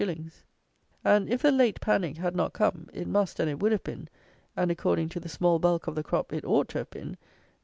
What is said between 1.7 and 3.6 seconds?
panic" had not come, it must and it